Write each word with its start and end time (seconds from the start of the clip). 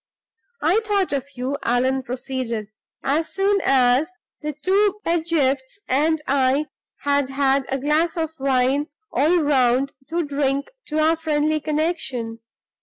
"I 0.63 0.79
thought 0.79 1.13
of 1.13 1.27
you," 1.35 1.59
Allan 1.61 2.01
proceeded, 2.01 2.69
"as 3.03 3.31
soon 3.31 3.59
as 3.63 4.11
the 4.41 4.51
two 4.53 4.99
Pedgifts 5.05 5.79
and 5.87 6.19
I 6.27 6.69
had 7.01 7.29
had 7.29 7.67
a 7.69 7.77
glass 7.77 8.17
of 8.17 8.31
wine 8.39 8.87
all 9.11 9.41
round 9.43 9.91
to 10.09 10.23
drink 10.23 10.71
to 10.87 10.97
our 10.97 11.15
friendly 11.15 11.59
connection. 11.59 12.39